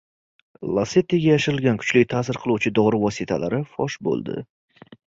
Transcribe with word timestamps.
“Lasetti”ga 0.77 1.35
yashirilgan 1.35 1.79
kuchli 1.83 2.03
ta’sir 2.15 2.41
qiluvchi 2.47 2.75
dori 2.83 3.05
vositalari 3.07 3.63
fosh 3.79 4.03
bo‘ldi 4.09 4.43